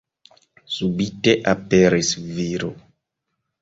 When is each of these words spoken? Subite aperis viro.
Subite 0.77 1.37
aperis 1.53 2.13
viro. 2.35 2.77